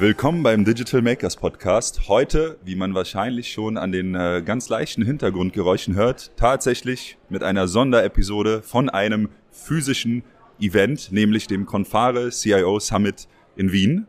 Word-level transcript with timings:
Willkommen 0.00 0.44
beim 0.44 0.64
Digital 0.64 1.02
Makers 1.02 1.34
Podcast. 1.34 2.06
Heute, 2.06 2.56
wie 2.62 2.76
man 2.76 2.94
wahrscheinlich 2.94 3.50
schon 3.50 3.76
an 3.76 3.90
den 3.90 4.14
äh, 4.14 4.44
ganz 4.46 4.68
leichten 4.68 5.04
Hintergrundgeräuschen 5.04 5.96
hört, 5.96 6.30
tatsächlich 6.36 7.18
mit 7.28 7.42
einer 7.42 7.66
Sonderepisode 7.66 8.62
von 8.62 8.88
einem 8.90 9.28
physischen 9.50 10.22
Event, 10.60 11.10
nämlich 11.10 11.48
dem 11.48 11.66
Confare 11.66 12.30
CIO 12.30 12.78
Summit 12.78 13.26
in 13.56 13.72
Wien. 13.72 14.06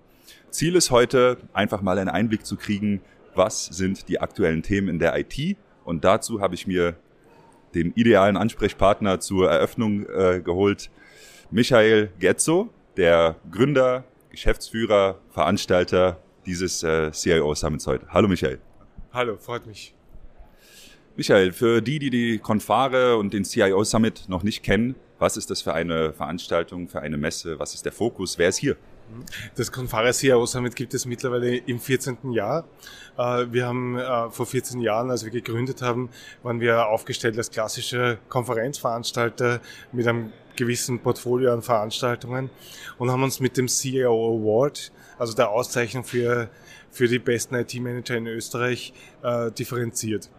Ziel 0.52 0.76
ist 0.76 0.92
heute, 0.92 1.38
einfach 1.54 1.82
mal 1.82 1.98
einen 1.98 2.10
Einblick 2.10 2.46
zu 2.46 2.56
kriegen, 2.56 3.02
was 3.34 3.66
sind 3.66 4.10
die 4.10 4.22
aktuellen 4.22 4.62
Themen 4.62 4.90
in 4.90 5.00
der 5.00 5.18
IT. 5.18 5.58
Und 5.86 6.04
dazu 6.04 6.40
habe 6.40 6.54
ich 6.54 6.68
mir 6.68 6.98
den 7.74 7.94
idealen 7.94 8.38
Ansprechpartner 8.38 9.20
zur 9.22 9.50
Eröffnung 9.50 10.06
äh, 10.06 10.40
geholt, 10.40 10.92
Michael 11.50 12.12
Getzo, 12.20 12.70
der 12.96 13.38
Gründer, 13.50 14.04
Geschäftsführer, 14.40 15.20
Veranstalter 15.32 16.18
dieses 16.46 16.82
äh, 16.82 17.12
CIO 17.12 17.54
Summits 17.56 17.86
heute. 17.88 18.08
Hallo 18.08 18.30
Michael. 18.30 18.62
Hallo, 19.12 19.36
freut 19.36 19.68
mich. 19.68 19.94
Michael, 21.18 21.52
für 21.52 21.82
die, 21.82 22.00
die 22.00 22.10
die 22.10 22.40
Confare 22.40 23.18
und 23.18 23.34
den 23.34 23.44
CIO 23.44 23.84
Summit 23.84 24.30
noch 24.30 24.44
nicht 24.44 24.64
kennen, 24.64 24.96
was 25.18 25.36
ist 25.36 25.50
das 25.50 25.62
für 25.62 25.74
eine 25.74 26.14
Veranstaltung, 26.14 26.88
für 26.88 27.02
eine 27.02 27.18
Messe? 27.18 27.60
Was 27.60 27.74
ist 27.74 27.84
der 27.84 27.92
Fokus? 27.92 28.38
Wer 28.38 28.48
ist 28.48 28.56
hier? 28.56 28.78
Das 29.56 29.74
Confare 29.74 30.14
CIO 30.14 30.46
Summit 30.46 30.74
gibt 30.74 30.94
es 30.94 31.06
mittlerweile 31.06 31.58
im 31.58 31.78
14. 31.78 32.32
Jahr. 32.32 32.64
Äh, 33.18 33.48
wir 33.52 33.68
haben 33.68 33.98
äh, 33.98 34.30
vor 34.30 34.46
14 34.46 34.80
Jahren, 34.80 35.12
als 35.12 35.26
wir 35.26 35.32
gegründet 35.32 35.82
haben, 35.82 36.10
waren 36.44 36.62
wir 36.62 36.88
aufgestellt 36.88 37.38
als 37.38 37.52
klassischer 37.52 38.16
Konferenzveranstalter 38.30 39.60
mit 39.92 40.08
einem 40.08 40.32
gewissen 40.60 41.00
Portfolio 41.00 41.54
an 41.54 41.62
Veranstaltungen 41.62 42.50
und 42.98 43.10
haben 43.10 43.24
uns 43.24 43.40
mit 43.40 43.58
dem 43.58 43.68
CIO 43.68 44.38
Award, 44.38 44.92
also 45.18 45.34
der 45.34 45.50
Auszeichnung 45.50 46.04
für, 46.04 46.50
für 46.92 47.08
die 47.08 47.20
besten 47.20 47.56
IT-Manager 47.56 48.18
in 48.18 48.28
Österreich, 48.28 48.94
äh, 49.24 49.52
differenziert. 49.52 50.30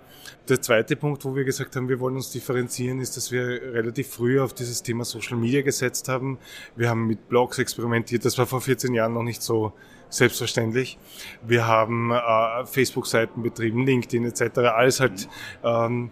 Der 0.48 0.60
zweite 0.60 0.96
Punkt, 0.96 1.24
wo 1.24 1.34
wir 1.34 1.44
gesagt 1.44 1.74
haben, 1.76 1.88
wir 1.88 1.98
wollen 2.00 2.16
uns 2.16 2.30
differenzieren, 2.30 3.00
ist, 3.00 3.16
dass 3.16 3.32
wir 3.32 3.42
relativ 3.72 4.08
früh 4.08 4.40
auf 4.40 4.52
dieses 4.52 4.82
Thema 4.82 5.04
Social 5.04 5.36
Media 5.36 5.62
gesetzt 5.62 6.08
haben. 6.08 6.38
Wir 6.76 6.90
haben 6.90 7.06
mit 7.06 7.28
Blogs 7.28 7.58
experimentiert. 7.58 8.24
Das 8.24 8.36
war 8.36 8.46
vor 8.46 8.60
14 8.60 8.92
Jahren 8.94 9.14
noch 9.14 9.22
nicht 9.22 9.42
so 9.42 9.72
selbstverständlich. 10.10 10.98
Wir 11.42 11.66
haben 11.66 12.10
äh, 12.10 12.66
Facebook-Seiten 12.66 13.42
betrieben, 13.42 13.86
LinkedIn 13.86 14.24
etc. 14.24 14.58
Alles 14.58 15.00
halt 15.00 15.28
ähm, 15.64 16.10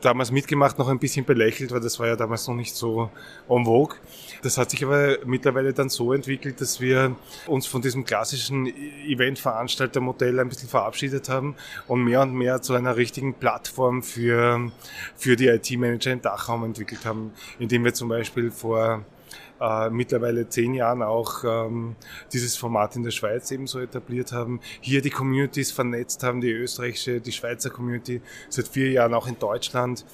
damals 0.00 0.30
mitgemacht, 0.30 0.78
noch 0.78 0.88
ein 0.88 0.98
bisschen 0.98 1.24
belächelt, 1.24 1.72
weil 1.72 1.80
das 1.80 1.98
war 1.98 2.06
ja 2.06 2.16
damals 2.16 2.46
noch 2.46 2.54
nicht 2.54 2.74
so 2.74 3.10
en 3.48 3.64
vogue. 3.64 3.96
Das 4.42 4.58
hat 4.58 4.70
sich 4.70 4.84
aber 4.84 5.18
mittlerweile 5.24 5.72
dann 5.72 5.88
so 5.88 6.12
entwickelt, 6.12 6.60
dass 6.60 6.80
wir 6.80 7.16
uns 7.46 7.66
von 7.66 7.82
diesem 7.82 8.04
klassischen 8.04 8.66
Eventveranstaltermodell 9.06 10.40
ein 10.40 10.48
bisschen 10.48 10.68
verabschiedet 10.68 11.28
haben 11.28 11.56
und 11.88 12.04
mehr 12.04 12.22
und 12.22 12.34
mehr 12.34 12.62
zu 12.62 12.74
einer 12.74 12.96
richtigen 12.96 13.34
Plattform 13.34 14.02
für, 14.02 14.70
für 15.16 15.36
die 15.36 15.48
IT-Manager 15.48 16.12
im 16.12 16.22
Dachraum 16.22 16.64
entwickelt 16.64 17.04
haben, 17.04 17.32
indem 17.58 17.84
wir 17.84 17.94
zum 17.94 18.08
Beispiel 18.08 18.50
vor 18.50 19.04
äh, 19.62 19.90
mittlerweile 19.90 20.48
zehn 20.48 20.74
Jahren 20.74 21.02
auch 21.02 21.44
ähm, 21.44 21.94
dieses 22.32 22.56
Format 22.56 22.96
in 22.96 23.04
der 23.04 23.12
Schweiz 23.12 23.50
ebenso 23.52 23.78
etabliert 23.78 24.32
haben, 24.32 24.60
hier 24.80 25.00
die 25.02 25.10
Communities 25.10 25.70
vernetzt 25.70 26.24
haben, 26.24 26.40
die 26.40 26.50
österreichische, 26.50 27.20
die 27.20 27.32
Schweizer 27.32 27.70
Community, 27.70 28.20
seit 28.48 28.66
vier 28.66 28.90
Jahren 28.90 29.14
auch 29.14 29.28
in 29.28 29.38
Deutschland. 29.38 30.04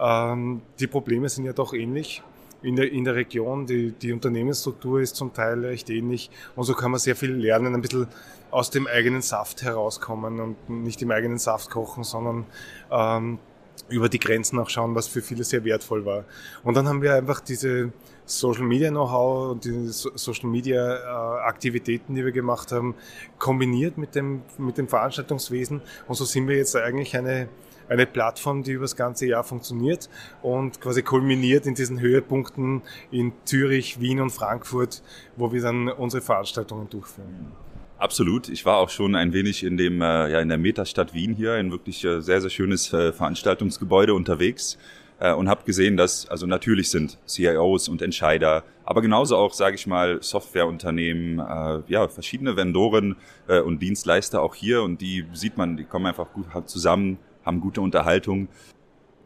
Ähm, 0.00 0.62
die 0.80 0.88
Probleme 0.88 1.28
sind 1.28 1.44
ja 1.44 1.52
doch 1.52 1.72
ähnlich 1.72 2.22
in 2.62 2.74
der, 2.74 2.90
in 2.90 3.04
der 3.04 3.14
Region. 3.14 3.66
Die, 3.66 3.92
die 3.92 4.12
Unternehmensstruktur 4.12 5.00
ist 5.00 5.14
zum 5.14 5.32
Teil 5.32 5.64
recht 5.64 5.88
ähnlich 5.88 6.30
und 6.56 6.64
so 6.64 6.74
kann 6.74 6.90
man 6.90 6.98
sehr 6.98 7.14
viel 7.14 7.32
lernen, 7.32 7.74
ein 7.74 7.82
bisschen 7.82 8.08
aus 8.50 8.70
dem 8.70 8.88
eigenen 8.88 9.22
Saft 9.22 9.62
herauskommen 9.62 10.40
und 10.40 10.68
nicht 10.68 11.00
im 11.02 11.12
eigenen 11.12 11.38
Saft 11.38 11.70
kochen, 11.70 12.02
sondern 12.02 12.46
ähm, 12.90 13.38
über 13.88 14.08
die 14.08 14.18
Grenzen 14.18 14.58
auch 14.58 14.68
schauen, 14.68 14.94
was 14.94 15.06
für 15.06 15.22
viele 15.22 15.44
sehr 15.44 15.64
wertvoll 15.64 16.04
war. 16.04 16.24
Und 16.64 16.76
dann 16.76 16.88
haben 16.88 17.02
wir 17.02 17.14
einfach 17.14 17.40
diese 17.40 17.92
Social 18.24 18.64
Media 18.64 18.90
Know-how 18.90 19.52
und 19.52 19.64
die 19.64 19.88
Social 19.88 20.50
Media 20.50 20.96
äh, 20.96 21.40
Aktivitäten, 21.42 22.14
die 22.14 22.24
wir 22.24 22.32
gemacht 22.32 22.72
haben, 22.72 22.94
kombiniert 23.38 23.98
mit 23.98 24.14
dem, 24.14 24.42
mit 24.58 24.78
dem 24.78 24.88
Veranstaltungswesen. 24.88 25.80
Und 26.08 26.14
so 26.16 26.24
sind 26.24 26.48
wir 26.48 26.56
jetzt 26.56 26.74
eigentlich 26.74 27.16
eine, 27.16 27.48
eine 27.88 28.06
Plattform, 28.06 28.64
die 28.64 28.72
über 28.72 28.84
das 28.84 28.96
ganze 28.96 29.26
Jahr 29.26 29.44
funktioniert 29.44 30.10
und 30.42 30.80
quasi 30.80 31.02
kulminiert 31.02 31.66
in 31.66 31.74
diesen 31.74 32.00
Höhepunkten 32.00 32.82
in 33.12 33.32
Zürich, 33.44 34.00
Wien 34.00 34.20
und 34.20 34.30
Frankfurt, 34.30 35.02
wo 35.36 35.52
wir 35.52 35.62
dann 35.62 35.88
unsere 35.88 36.22
Veranstaltungen 36.22 36.90
durchführen. 36.90 37.52
Absolut. 37.98 38.50
Ich 38.50 38.66
war 38.66 38.76
auch 38.76 38.90
schon 38.90 39.14
ein 39.14 39.32
wenig 39.32 39.64
in 39.64 39.78
dem 39.78 40.02
äh, 40.02 40.30
ja 40.30 40.40
in 40.40 40.50
der 40.50 40.58
Metastadt 40.58 41.14
Wien 41.14 41.34
hier, 41.34 41.54
ein 41.54 41.70
wirklich 41.70 42.04
äh, 42.04 42.20
sehr 42.20 42.42
sehr 42.42 42.50
schönes 42.50 42.92
äh, 42.92 43.10
Veranstaltungsgebäude 43.10 44.12
unterwegs 44.12 44.76
äh, 45.18 45.32
und 45.32 45.48
habe 45.48 45.64
gesehen, 45.64 45.96
dass 45.96 46.28
also 46.28 46.46
natürlich 46.46 46.90
sind 46.90 47.16
CIOs 47.26 47.88
und 47.88 48.02
Entscheider, 48.02 48.64
aber 48.84 49.00
genauso 49.00 49.36
auch 49.38 49.54
sage 49.54 49.76
ich 49.76 49.86
mal 49.86 50.22
Softwareunternehmen, 50.22 51.38
äh, 51.38 51.82
ja 51.90 52.06
verschiedene 52.08 52.54
Vendoren 52.54 53.16
äh, 53.48 53.60
und 53.60 53.80
Dienstleister 53.80 54.42
auch 54.42 54.54
hier 54.54 54.82
und 54.82 55.00
die 55.00 55.24
sieht 55.32 55.56
man, 55.56 55.78
die 55.78 55.84
kommen 55.84 56.04
einfach 56.04 56.30
gut 56.34 56.46
zusammen, 56.66 57.16
haben 57.46 57.62
gute 57.62 57.80
Unterhaltung. 57.80 58.48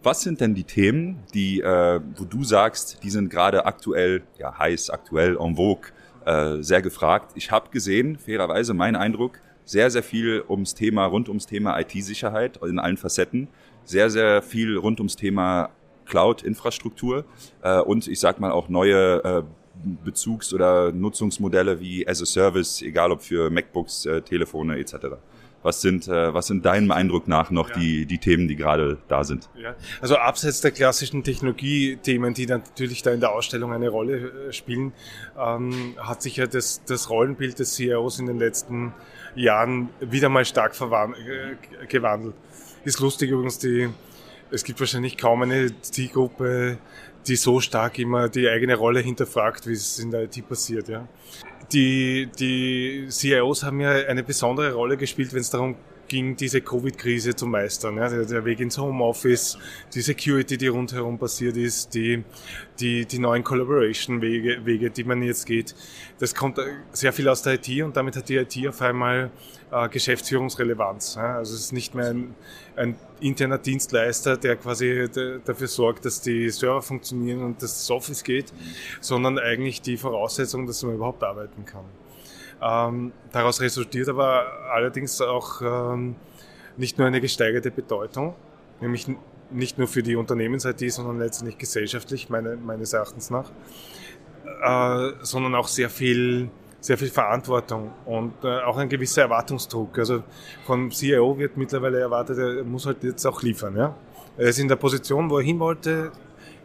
Was 0.04 0.22
sind 0.22 0.40
denn 0.40 0.54
die 0.54 0.64
Themen, 0.64 1.18
die, 1.34 1.60
äh, 1.60 2.00
wo 2.16 2.24
du 2.24 2.44
sagst, 2.44 3.02
die 3.02 3.10
sind 3.10 3.30
gerade 3.30 3.66
aktuell, 3.66 4.22
ja 4.38 4.56
heiß, 4.56 4.90
aktuell 4.90 5.36
en 5.36 5.56
vogue? 5.56 5.90
Äh, 6.24 6.62
sehr 6.62 6.82
gefragt. 6.82 7.32
Ich 7.34 7.50
habe 7.50 7.70
gesehen, 7.70 8.18
fairerweise 8.18 8.74
mein 8.74 8.96
Eindruck, 8.96 9.40
sehr, 9.64 9.90
sehr 9.90 10.02
viel 10.02 10.42
ums 10.48 10.74
Thema, 10.74 11.06
rund 11.06 11.28
ums 11.28 11.46
Thema 11.46 11.78
IT-Sicherheit 11.78 12.58
in 12.62 12.78
allen 12.78 12.96
Facetten. 12.96 13.48
Sehr, 13.84 14.10
sehr 14.10 14.42
viel 14.42 14.76
rund 14.76 15.00
ums 15.00 15.16
Thema 15.16 15.70
Cloud-Infrastruktur 16.06 17.24
äh, 17.62 17.80
und 17.80 18.08
ich 18.08 18.18
sag 18.20 18.40
mal 18.40 18.50
auch 18.50 18.68
neue 18.68 19.24
äh, 19.24 19.42
Bezugs- 20.04 20.52
oder 20.52 20.92
Nutzungsmodelle 20.92 21.80
wie 21.80 22.06
as 22.06 22.20
a 22.20 22.26
Service, 22.26 22.82
egal 22.82 23.12
ob 23.12 23.22
für 23.22 23.48
MacBooks, 23.50 24.06
äh, 24.06 24.20
Telefone 24.20 24.78
etc. 24.78 24.94
Was 25.62 25.82
sind, 25.82 26.08
äh, 26.08 26.32
was 26.32 26.46
sind 26.46 26.64
deinem 26.64 26.90
Eindruck 26.90 27.28
nach 27.28 27.50
noch 27.50 27.68
ja. 27.68 27.76
die, 27.76 28.06
die 28.06 28.18
Themen, 28.18 28.48
die 28.48 28.56
gerade 28.56 28.96
da 29.08 29.24
sind? 29.24 29.50
Ja. 29.54 29.74
Also 30.00 30.16
abseits 30.16 30.62
der 30.62 30.70
klassischen 30.70 31.22
Technologie-Themen, 31.22 32.32
die 32.32 32.46
natürlich 32.46 33.02
da 33.02 33.10
in 33.10 33.20
der 33.20 33.32
Ausstellung 33.32 33.72
eine 33.72 33.90
Rolle 33.90 34.48
äh, 34.48 34.52
spielen, 34.52 34.92
ähm, 35.38 35.94
hat 35.98 36.22
sich 36.22 36.36
ja 36.36 36.46
das, 36.46 36.82
das 36.86 37.10
Rollenbild 37.10 37.58
des 37.58 37.74
CIOs 37.74 38.18
in 38.20 38.26
den 38.26 38.38
letzten 38.38 38.94
Jahren 39.34 39.90
wieder 40.00 40.30
mal 40.30 40.46
stark 40.46 40.74
äh, 40.80 41.86
gewandelt. 41.86 42.34
Ist 42.84 43.00
lustig 43.00 43.30
übrigens, 43.30 43.58
die, 43.58 43.90
es 44.50 44.64
gibt 44.64 44.80
wahrscheinlich 44.80 45.18
kaum 45.18 45.42
eine 45.42 45.78
Zielgruppe, 45.82 46.78
die 47.26 47.36
so 47.36 47.60
stark 47.60 47.98
immer 47.98 48.28
die 48.28 48.48
eigene 48.48 48.76
Rolle 48.76 49.00
hinterfragt, 49.00 49.66
wie 49.66 49.72
es 49.72 49.98
in 49.98 50.10
der 50.10 50.22
IT 50.22 50.48
passiert. 50.48 50.88
Ja. 50.88 51.06
Die, 51.72 52.28
die 52.38 53.06
CIOs 53.08 53.62
haben 53.62 53.80
ja 53.80 53.90
eine 53.90 54.22
besondere 54.22 54.72
Rolle 54.72 54.96
gespielt, 54.96 55.32
wenn 55.32 55.40
es 55.40 55.50
darum 55.50 55.76
ging, 56.10 56.36
diese 56.36 56.60
Covid-Krise 56.60 57.34
zu 57.34 57.46
meistern. 57.46 57.96
Ja, 57.96 58.08
der, 58.08 58.44
Weg 58.44 58.60
ins 58.60 58.76
Homeoffice, 58.76 59.56
die 59.94 60.02
Security, 60.02 60.58
die 60.58 60.66
rundherum 60.66 61.18
passiert 61.18 61.56
ist, 61.56 61.94
die, 61.94 62.22
die, 62.80 63.06
die 63.06 63.18
neuen 63.18 63.42
Collaboration-Wege, 63.42 64.66
Wege, 64.66 64.90
die 64.90 65.04
man 65.04 65.22
jetzt 65.22 65.46
geht. 65.46 65.74
Das 66.18 66.34
kommt 66.34 66.58
sehr 66.92 67.14
viel 67.14 67.28
aus 67.28 67.42
der 67.42 67.54
IT 67.54 67.82
und 67.82 67.96
damit 67.96 68.16
hat 68.16 68.28
die 68.28 68.36
IT 68.36 68.68
auf 68.68 68.82
einmal 68.82 69.30
äh, 69.70 69.88
Geschäftsführungsrelevanz. 69.88 71.14
Ja. 71.14 71.36
Also 71.36 71.54
es 71.54 71.60
ist 71.60 71.72
nicht 71.72 71.94
mehr 71.94 72.10
ein, 72.10 72.34
ein 72.76 72.96
interner 73.20 73.58
Dienstleister, 73.58 74.36
der 74.36 74.56
quasi 74.56 75.08
dafür 75.44 75.68
sorgt, 75.68 76.04
dass 76.04 76.20
die 76.20 76.50
Server 76.50 76.82
funktionieren 76.82 77.42
und 77.42 77.62
dass 77.62 77.78
das 77.78 77.90
Office 77.90 78.24
geht, 78.24 78.52
sondern 79.00 79.38
eigentlich 79.38 79.80
die 79.80 79.96
Voraussetzung, 79.96 80.66
dass 80.66 80.82
man 80.82 80.96
überhaupt 80.96 81.22
arbeiten 81.22 81.64
kann. 81.64 81.84
Ähm, 82.62 83.12
daraus 83.32 83.60
resultiert 83.60 84.08
aber 84.08 84.44
allerdings 84.72 85.20
auch 85.20 85.62
ähm, 85.62 86.16
nicht 86.76 86.98
nur 86.98 87.06
eine 87.06 87.20
gesteigerte 87.20 87.70
Bedeutung, 87.70 88.34
nämlich 88.80 89.06
nicht 89.50 89.78
nur 89.78 89.88
für 89.88 90.02
die 90.02 90.16
Unternehmens-IT, 90.16 90.92
sondern 90.92 91.18
letztendlich 91.18 91.58
gesellschaftlich, 91.58 92.28
meine, 92.28 92.56
meines 92.56 92.92
Erachtens 92.92 93.30
nach, 93.30 93.50
äh, 94.62 95.12
sondern 95.22 95.54
auch 95.54 95.68
sehr 95.68 95.90
viel, 95.90 96.50
sehr 96.80 96.98
viel 96.98 97.08
Verantwortung 97.08 97.92
und 98.04 98.32
äh, 98.44 98.60
auch 98.62 98.76
ein 98.76 98.88
gewisser 98.88 99.22
Erwartungsdruck. 99.22 99.98
Also 99.98 100.22
vom 100.64 100.90
CIO 100.90 101.38
wird 101.38 101.56
mittlerweile 101.56 102.00
erwartet, 102.00 102.38
er 102.38 102.64
muss 102.64 102.86
halt 102.86 103.02
jetzt 103.02 103.24
auch 103.26 103.42
liefern. 103.42 103.76
Ja? 103.76 103.94
Er 104.36 104.48
ist 104.48 104.58
in 104.58 104.68
der 104.68 104.76
Position, 104.76 105.30
wo 105.30 105.38
er 105.38 105.44
hin 105.44 105.58
wollte, 105.58 106.12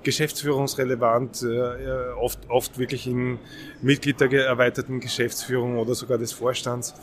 geschäftsführungsrelevant, 0.06 1.44
äh, 1.44 2.13
oft, 2.18 2.40
oft 2.50 2.78
wirklich 2.78 3.07
im 3.07 3.40
Mitglied 3.81 4.22
der 4.22 4.31
erweiterten 4.46 5.02
Geschäftsführung 5.02 5.78
oder 5.78 5.94
sogar 5.96 6.18
des 6.18 6.31
Vorstands. 6.31 6.94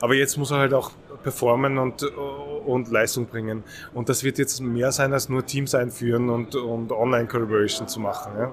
Aber 0.00 0.14
jetzt 0.14 0.36
muss 0.36 0.50
er 0.50 0.58
halt 0.58 0.74
auch 0.74 0.92
performen 1.22 1.78
und, 1.78 2.02
und 2.02 2.90
Leistung 2.90 3.26
bringen. 3.26 3.64
Und 3.94 4.08
das 4.08 4.24
wird 4.24 4.38
jetzt 4.38 4.60
mehr 4.60 4.92
sein, 4.92 5.12
als 5.12 5.28
nur 5.28 5.44
Teams 5.44 5.74
einführen 5.74 6.30
und, 6.30 6.54
und 6.54 6.92
Online-Collaboration 6.92 7.88
zu 7.88 8.00
machen. 8.00 8.32
Ja. 8.38 8.52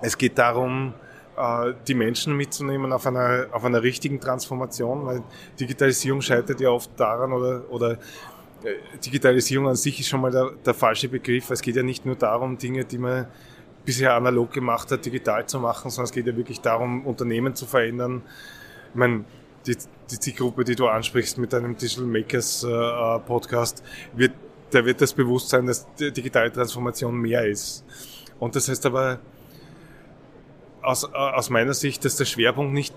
Es 0.00 0.16
geht 0.16 0.38
darum, 0.38 0.94
äh, 1.36 1.74
die 1.86 1.94
Menschen 1.94 2.36
mitzunehmen 2.36 2.92
auf 2.92 3.06
einer, 3.06 3.46
auf 3.52 3.64
einer 3.64 3.82
richtigen 3.82 4.20
Transformation, 4.20 5.06
weil 5.06 5.22
Digitalisierung 5.60 6.20
scheitert 6.20 6.60
ja 6.60 6.70
oft 6.70 6.90
daran 6.98 7.32
oder, 7.32 7.62
oder 7.70 7.92
äh, 7.92 7.96
Digitalisierung 9.04 9.68
an 9.68 9.76
sich 9.76 10.00
ist 10.00 10.08
schon 10.08 10.20
mal 10.20 10.30
der, 10.30 10.50
der 10.64 10.74
falsche 10.74 11.08
Begriff. 11.08 11.50
Es 11.50 11.62
geht 11.62 11.76
ja 11.76 11.82
nicht 11.82 12.04
nur 12.04 12.16
darum, 12.16 12.58
Dinge, 12.58 12.84
die 12.84 12.98
man 12.98 13.26
bisher 13.84 14.14
analog 14.14 14.52
gemacht 14.52 14.90
hat, 14.90 15.04
digital 15.04 15.46
zu 15.46 15.60
machen, 15.60 15.90
sondern 15.90 16.06
es 16.06 16.12
geht 16.12 16.26
ja 16.26 16.36
wirklich 16.36 16.60
darum, 16.60 17.06
Unternehmen 17.06 17.54
zu 17.54 17.66
verändern. 17.66 18.22
Ich 18.90 18.96
meine, 18.96 19.24
die, 19.66 19.76
die 20.10 20.20
Zielgruppe, 20.20 20.64
die 20.64 20.74
du 20.74 20.86
ansprichst 20.88 21.38
mit 21.38 21.52
deinem 21.52 21.76
Digital 21.76 22.04
Makers 22.04 22.64
äh, 22.64 23.18
Podcast, 23.20 23.82
wird, 24.14 24.32
da 24.70 24.84
wird 24.84 25.00
das 25.00 25.12
Bewusstsein, 25.12 25.66
dass 25.66 25.86
digitale 25.96 26.52
Transformation 26.52 27.16
mehr 27.16 27.46
ist. 27.46 27.84
Und 28.38 28.56
das 28.56 28.68
heißt 28.68 28.84
aber, 28.86 29.20
aus, 30.82 31.04
aus 31.04 31.50
meiner 31.50 31.74
Sicht, 31.74 32.04
dass 32.04 32.16
der 32.16 32.24
Schwerpunkt 32.24 32.72
nicht, 32.72 32.94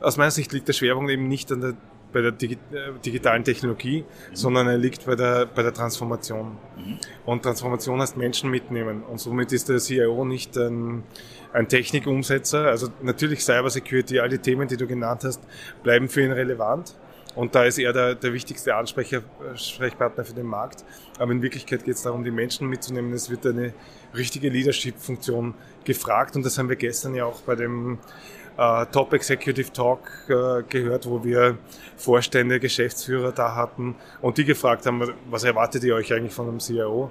aus 0.00 0.16
meiner 0.16 0.30
Sicht 0.30 0.52
liegt 0.52 0.68
der 0.68 0.72
Schwerpunkt 0.72 1.10
eben 1.10 1.28
nicht 1.28 1.50
an 1.52 1.60
der, 1.60 1.74
bei 2.12 2.22
der 2.22 2.32
Digi 2.32 2.58
digitalen 3.04 3.44
Technologie, 3.44 4.02
mhm. 4.02 4.36
sondern 4.36 4.68
er 4.68 4.78
liegt 4.78 5.06
bei 5.06 5.14
der, 5.14 5.46
bei 5.46 5.62
der 5.62 5.72
Transformation. 5.72 6.58
Mhm. 6.76 6.98
Und 7.24 7.42
Transformation 7.42 8.00
heißt 8.00 8.16
Menschen 8.16 8.50
mitnehmen. 8.50 9.02
Und 9.02 9.20
somit 9.20 9.52
ist 9.52 9.68
der 9.68 9.78
CIO 9.78 10.24
nicht 10.24 10.56
ein, 10.56 11.02
ein 11.52 11.68
Technikumsetzer. 11.68 12.66
Also 12.66 12.88
natürlich 13.02 13.44
Cyber 13.44 13.70
Security, 13.70 14.20
all 14.20 14.28
die 14.28 14.38
Themen, 14.38 14.68
die 14.68 14.76
du 14.76 14.86
genannt 14.86 15.24
hast, 15.24 15.42
bleiben 15.82 16.08
für 16.08 16.22
ihn 16.22 16.32
relevant. 16.32 16.94
Und 17.36 17.54
da 17.54 17.64
ist 17.64 17.78
er 17.78 17.92
der, 17.92 18.14
der 18.14 18.32
wichtigste 18.32 18.74
Ansprechpartner 18.74 20.24
für 20.24 20.32
den 20.32 20.46
Markt. 20.46 20.84
Aber 21.18 21.32
in 21.32 21.42
Wirklichkeit 21.42 21.84
geht 21.84 21.96
es 21.96 22.02
darum, 22.02 22.24
die 22.24 22.30
Menschen 22.30 22.66
mitzunehmen. 22.66 23.12
Es 23.12 23.28
wird 23.28 23.46
eine 23.46 23.74
richtige 24.14 24.48
Leadership-Funktion 24.48 25.52
gefragt. 25.84 26.34
Und 26.34 26.46
das 26.46 26.56
haben 26.56 26.70
wir 26.70 26.76
gestern 26.76 27.14
ja 27.14 27.26
auch 27.26 27.42
bei 27.42 27.54
dem 27.54 27.98
äh, 28.56 28.86
Top 28.86 29.12
Executive 29.12 29.72
Talk 29.72 30.00
äh, 30.28 30.62
gehört, 30.68 31.06
wo 31.06 31.22
wir 31.24 31.58
Vorstände, 31.96 32.60
Geschäftsführer 32.60 33.32
da 33.32 33.54
hatten 33.54 33.96
und 34.20 34.38
die 34.38 34.44
gefragt 34.44 34.86
haben, 34.86 35.02
was 35.30 35.44
erwartet 35.44 35.84
ihr 35.84 35.94
euch 35.94 36.12
eigentlich 36.12 36.32
von 36.32 36.48
einem 36.48 36.58
CIO? 36.58 37.10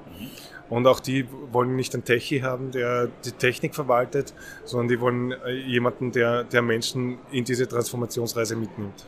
Und 0.69 0.87
auch 0.87 0.99
die 0.99 1.27
wollen 1.51 1.75
nicht 1.75 1.93
einen 1.93 2.03
Techie 2.03 2.41
haben, 2.41 2.71
der 2.71 3.09
die 3.23 3.31
Technik 3.31 3.75
verwaltet, 3.75 4.33
sondern 4.63 4.87
die 4.87 4.99
wollen 4.99 5.31
äh, 5.31 5.51
jemanden, 5.51 6.11
der, 6.11 6.43
der 6.43 6.61
Menschen 6.61 7.19
in 7.31 7.43
diese 7.43 7.67
Transformationsreise 7.67 8.55
mitnimmt. 8.55 9.05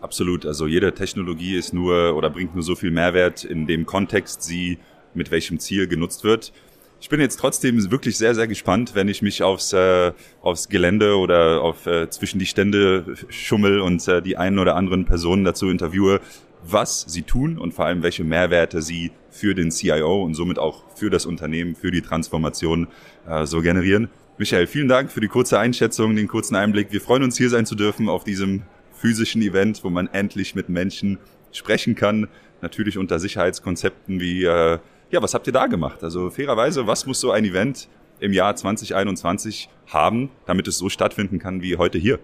Absolut. 0.00 0.46
Also 0.46 0.66
jede 0.66 0.94
Technologie 0.94 1.56
ist 1.56 1.74
nur 1.74 2.14
oder 2.16 2.30
bringt 2.30 2.54
nur 2.54 2.62
so 2.62 2.74
viel 2.74 2.90
Mehrwert 2.90 3.44
in 3.44 3.66
dem 3.66 3.86
Kontext 3.86 4.42
sie 4.42 4.78
mit 5.14 5.30
welchem 5.30 5.58
Ziel 5.58 5.86
genutzt 5.86 6.24
wird. 6.24 6.52
Ich 6.98 7.10
bin 7.10 7.20
jetzt 7.20 7.36
trotzdem 7.36 7.90
wirklich 7.90 8.16
sehr, 8.16 8.34
sehr 8.34 8.48
gespannt, 8.48 8.94
wenn 8.94 9.08
ich 9.08 9.20
mich 9.20 9.42
aufs, 9.42 9.72
äh, 9.72 10.12
aufs 10.40 10.68
Gelände 10.68 11.16
oder 11.16 11.60
auf, 11.60 11.86
äh, 11.86 12.08
zwischen 12.08 12.38
die 12.38 12.46
Stände 12.46 13.16
schummel 13.28 13.80
und 13.80 14.06
äh, 14.08 14.22
die 14.22 14.36
einen 14.36 14.58
oder 14.58 14.76
anderen 14.76 15.04
Personen 15.04 15.44
dazu 15.44 15.68
interviewe, 15.68 16.20
was 16.64 17.04
sie 17.06 17.22
tun 17.22 17.58
und 17.58 17.74
vor 17.74 17.84
allem 17.84 18.02
welche 18.02 18.24
Mehrwerte 18.24 18.80
sie 18.80 19.12
für 19.30 19.54
den 19.54 19.70
CIO 19.70 20.22
und 20.22 20.34
somit 20.34 20.58
auch 20.58 20.84
für 20.96 21.10
das 21.10 21.26
Unternehmen, 21.26 21.76
für 21.76 21.90
die 21.90 22.00
Transformation 22.00 22.88
äh, 23.28 23.44
so 23.44 23.60
generieren. 23.60 24.08
Michael, 24.38 24.66
vielen 24.66 24.88
Dank 24.88 25.12
für 25.12 25.20
die 25.20 25.28
kurze 25.28 25.58
Einschätzung, 25.58 26.16
den 26.16 26.28
kurzen 26.28 26.56
Einblick. 26.56 26.92
Wir 26.92 27.00
freuen 27.00 27.22
uns 27.22 27.36
hier 27.36 27.50
sein 27.50 27.66
zu 27.66 27.74
dürfen 27.74 28.08
auf 28.08 28.24
diesem 28.24 28.62
physischen 28.92 29.42
Event, 29.42 29.84
wo 29.84 29.90
man 29.90 30.08
endlich 30.08 30.54
mit 30.54 30.70
Menschen 30.70 31.18
sprechen 31.52 31.94
kann. 31.94 32.28
Natürlich 32.62 32.96
unter 32.96 33.18
Sicherheitskonzepten 33.18 34.18
wie 34.18 34.44
äh, 34.44 34.78
ja, 35.10 35.22
was 35.22 35.34
habt 35.34 35.46
ihr 35.46 35.52
da 35.52 35.66
gemacht? 35.66 36.02
Also 36.02 36.30
fairerweise, 36.30 36.86
was 36.86 37.06
muss 37.06 37.20
so 37.20 37.30
ein 37.30 37.44
Event 37.44 37.88
im 38.18 38.32
Jahr 38.32 38.56
2021 38.56 39.68
haben, 39.88 40.30
damit 40.46 40.66
es 40.68 40.78
so 40.78 40.88
stattfinden 40.88 41.38
kann 41.38 41.62
wie 41.62 41.76
heute 41.76 41.98
hier? 41.98 42.18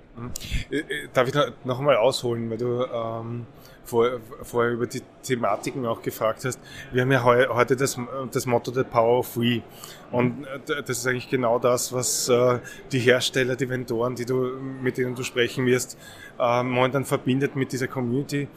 Äh, 0.70 0.78
äh, 0.78 0.84
darf 1.12 1.28
ich 1.28 1.34
noch 1.64 1.78
einmal 1.78 1.96
ausholen, 1.96 2.50
weil 2.50 2.58
du 2.58 2.84
ähm, 2.84 3.46
vorher, 3.84 4.20
vorher 4.42 4.72
über 4.72 4.86
die 4.86 5.02
Thematiken 5.22 5.86
auch 5.86 6.02
gefragt 6.02 6.44
hast. 6.44 6.58
Wir 6.92 7.02
haben 7.02 7.12
ja 7.12 7.22
heu, 7.22 7.46
heute 7.50 7.76
das, 7.76 7.98
das 8.32 8.46
Motto 8.46 8.72
The 8.72 8.84
Power 8.84 9.18
of 9.20 9.36
We. 9.36 9.62
Und 10.10 10.46
äh, 10.46 10.82
das 10.82 10.98
ist 10.98 11.06
eigentlich 11.06 11.28
genau 11.28 11.58
das, 11.58 11.92
was 11.92 12.28
äh, 12.28 12.58
die 12.90 13.00
Hersteller, 13.00 13.56
die 13.56 13.68
Vendoren, 13.68 14.14
die 14.14 14.24
du, 14.24 14.56
mit 14.82 14.96
denen 14.98 15.14
du 15.14 15.22
sprechen 15.22 15.66
wirst, 15.66 15.98
äh, 16.38 16.62
momentan 16.62 17.04
verbindet 17.04 17.54
mit 17.54 17.72
dieser 17.72 17.88
Community. 17.88 18.48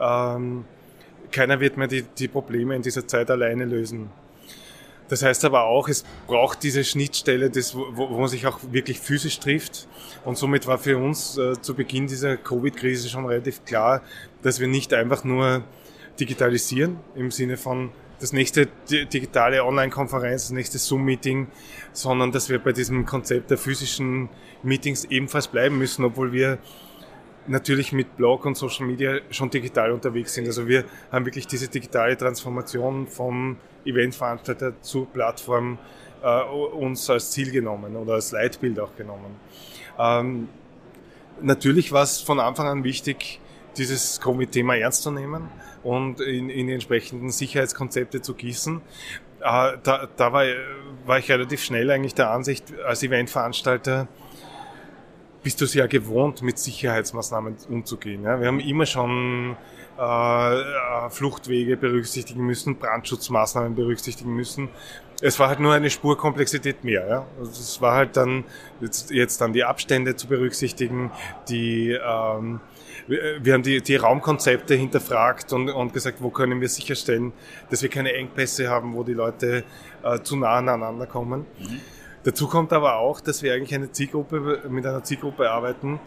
Ähm, 0.00 0.64
keiner 1.30 1.60
wird 1.60 1.76
mehr 1.76 1.88
die, 1.88 2.02
die 2.02 2.28
Probleme 2.28 2.76
in 2.76 2.82
dieser 2.82 3.06
Zeit 3.06 3.30
alleine 3.30 3.64
lösen. 3.64 4.10
Das 5.08 5.22
heißt 5.22 5.44
aber 5.44 5.64
auch, 5.64 5.88
es 5.88 6.04
braucht 6.26 6.62
diese 6.62 6.82
Schnittstelle, 6.82 7.50
das, 7.50 7.74
wo, 7.74 7.86
wo 7.94 8.18
man 8.18 8.28
sich 8.28 8.46
auch 8.46 8.60
wirklich 8.70 8.98
physisch 9.00 9.38
trifft. 9.38 9.86
Und 10.24 10.38
somit 10.38 10.66
war 10.66 10.78
für 10.78 10.96
uns 10.96 11.36
äh, 11.36 11.60
zu 11.60 11.74
Beginn 11.74 12.06
dieser 12.06 12.36
Covid-Krise 12.36 13.08
schon 13.08 13.26
relativ 13.26 13.64
klar, 13.64 14.02
dass 14.42 14.60
wir 14.60 14.68
nicht 14.68 14.94
einfach 14.94 15.24
nur 15.24 15.62
digitalisieren 16.18 16.96
im 17.14 17.30
Sinne 17.30 17.56
von 17.56 17.90
das 18.20 18.32
nächste 18.32 18.68
digitale 18.88 19.64
Online-Konferenz, 19.64 20.44
das 20.44 20.52
nächste 20.52 20.78
Zoom-Meeting, 20.78 21.48
sondern 21.92 22.32
dass 22.32 22.48
wir 22.48 22.58
bei 22.58 22.72
diesem 22.72 23.04
Konzept 23.04 23.50
der 23.50 23.58
physischen 23.58 24.30
Meetings 24.62 25.04
ebenfalls 25.04 25.48
bleiben 25.48 25.76
müssen, 25.76 26.04
obwohl 26.04 26.32
wir 26.32 26.58
natürlich 27.46 27.92
mit 27.92 28.16
Blog 28.16 28.44
und 28.46 28.56
Social 28.56 28.86
Media 28.86 29.18
schon 29.30 29.50
digital 29.50 29.92
unterwegs 29.92 30.34
sind. 30.34 30.46
Also 30.46 30.66
wir 30.66 30.84
haben 31.12 31.24
wirklich 31.24 31.46
diese 31.46 31.68
digitale 31.68 32.16
Transformation 32.16 33.06
vom 33.06 33.56
Eventveranstalter 33.84 34.80
zur 34.80 35.06
Plattform 35.06 35.78
äh, 36.22 36.42
uns 36.42 37.08
als 37.10 37.30
Ziel 37.30 37.50
genommen 37.50 37.96
oder 37.96 38.14
als 38.14 38.32
Leitbild 38.32 38.80
auch 38.80 38.96
genommen. 38.96 39.36
Ähm, 39.98 40.48
natürlich 41.40 41.92
war 41.92 42.02
es 42.02 42.20
von 42.20 42.40
Anfang 42.40 42.66
an 42.66 42.84
wichtig, 42.84 43.40
dieses 43.76 44.20
Covid-Thema 44.20 44.76
ernst 44.76 45.02
zu 45.02 45.10
nehmen 45.10 45.48
und 45.82 46.20
in, 46.20 46.48
in 46.48 46.68
die 46.68 46.72
entsprechenden 46.74 47.30
Sicherheitskonzepte 47.30 48.22
zu 48.22 48.34
gießen. 48.34 48.80
Äh, 49.40 49.76
da 49.82 50.08
da 50.16 50.32
war, 50.32 50.44
war 51.04 51.18
ich 51.18 51.30
relativ 51.30 51.62
schnell 51.62 51.90
eigentlich 51.90 52.14
der 52.14 52.30
Ansicht 52.30 52.72
als 52.86 53.02
Eventveranstalter, 53.02 54.08
bist 55.44 55.60
du 55.60 55.66
sehr 55.66 55.86
gewohnt, 55.86 56.42
mit 56.42 56.58
Sicherheitsmaßnahmen 56.58 57.56
umzugehen. 57.68 58.24
Ja? 58.24 58.40
Wir 58.40 58.48
haben 58.48 58.58
immer 58.58 58.86
schon 58.86 59.56
äh, 59.96 60.02
äh, 60.02 61.10
Fluchtwege 61.10 61.76
berücksichtigen 61.76 62.44
müssen, 62.44 62.76
Brandschutzmaßnahmen 62.76 63.76
berücksichtigen 63.76 64.34
müssen. 64.34 64.70
Es 65.20 65.38
war 65.38 65.48
halt 65.48 65.60
nur 65.60 65.72
eine 65.72 65.90
Spur 65.90 66.18
Komplexität 66.18 66.82
mehr. 66.82 67.06
Ja? 67.06 67.26
Also 67.38 67.52
es 67.52 67.80
war 67.80 67.94
halt 67.94 68.16
dann 68.16 68.44
jetzt, 68.80 69.10
jetzt 69.10 69.40
dann 69.40 69.52
die 69.52 69.62
Abstände 69.62 70.16
zu 70.16 70.26
berücksichtigen, 70.26 71.12
die 71.48 71.90
ähm, 71.92 72.60
wir 73.06 73.52
haben 73.52 73.62
die, 73.62 73.82
die 73.82 73.96
Raumkonzepte 73.96 74.74
hinterfragt 74.74 75.52
und, 75.52 75.68
und 75.68 75.92
gesagt, 75.92 76.22
wo 76.22 76.30
können 76.30 76.62
wir 76.62 76.70
sicherstellen, 76.70 77.34
dass 77.70 77.82
wir 77.82 77.90
keine 77.90 78.14
Engpässe 78.14 78.68
haben, 78.68 78.94
wo 78.94 79.04
die 79.04 79.12
Leute 79.12 79.64
äh, 80.02 80.20
zu 80.20 80.36
nah 80.36 80.54
aneinander 80.54 81.06
kommen. 81.06 81.44
Mhm. 81.58 81.80
Dazu 82.24 82.48
kommt 82.48 82.72
aber 82.72 82.96
auch, 82.96 83.20
dass 83.20 83.42
wir 83.42 83.52
eigentlich 83.52 83.74
eine 83.74 83.92
Zielgruppe, 83.92 84.62
mit 84.68 84.86
einer 84.86 85.04
Zielgruppe 85.04 85.50
arbeiten. 85.50 86.00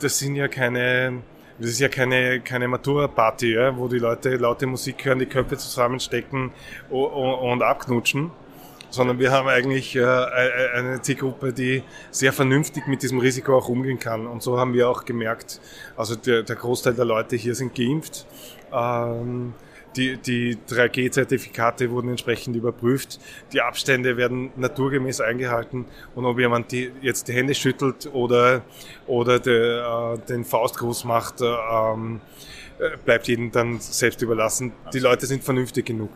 Das 0.00 0.18
sind 0.18 0.34
ja 0.34 0.48
keine, 0.48 1.22
das 1.58 1.70
ist 1.70 1.78
ja 1.78 1.88
keine, 1.88 2.40
keine 2.40 2.66
Matura-Party, 2.66 3.54
ja, 3.54 3.76
wo 3.76 3.86
die 3.86 4.00
Leute 4.00 4.36
laute 4.36 4.66
Musik 4.66 5.04
hören, 5.04 5.20
die 5.20 5.26
Köpfe 5.26 5.56
zusammenstecken 5.56 6.50
und 6.90 7.62
abknutschen, 7.62 8.32
sondern 8.90 9.20
wir 9.20 9.30
haben 9.30 9.46
eigentlich 9.46 9.94
äh, 9.94 10.04
eine 10.04 11.00
Zielgruppe, 11.00 11.52
die 11.52 11.84
sehr 12.10 12.32
vernünftig 12.32 12.88
mit 12.88 13.04
diesem 13.04 13.20
Risiko 13.20 13.56
auch 13.56 13.68
umgehen 13.68 14.00
kann. 14.00 14.26
Und 14.26 14.42
so 14.42 14.58
haben 14.58 14.74
wir 14.74 14.90
auch 14.90 15.04
gemerkt, 15.04 15.60
also 15.96 16.16
der, 16.16 16.42
der 16.42 16.56
Großteil 16.56 16.94
der 16.94 17.04
Leute 17.04 17.36
hier 17.36 17.54
sind 17.54 17.72
geimpft. 17.72 18.26
Ähm, 18.72 19.54
die, 19.96 20.16
die 20.16 20.56
3G-Zertifikate 20.68 21.90
wurden 21.90 22.08
entsprechend 22.08 22.56
überprüft. 22.56 23.20
Die 23.52 23.60
Abstände 23.60 24.16
werden 24.16 24.50
naturgemäß 24.56 25.20
eingehalten. 25.20 25.84
Und 26.14 26.24
ob 26.24 26.38
jemand 26.38 26.72
die, 26.72 26.90
jetzt 27.00 27.28
die 27.28 27.32
Hände 27.32 27.54
schüttelt 27.54 28.08
oder, 28.12 28.62
oder 29.06 29.38
de, 29.38 29.80
äh, 29.80 30.18
den 30.28 30.44
Faustgruß 30.44 31.04
macht, 31.04 31.40
äh, 31.40 31.44
äh, 31.44 32.96
bleibt 33.04 33.28
jedem 33.28 33.50
dann 33.50 33.80
selbst 33.80 34.22
überlassen. 34.22 34.72
Die 34.92 34.98
Leute 34.98 35.26
sind 35.26 35.44
vernünftig 35.44 35.86
genug. 35.86 36.10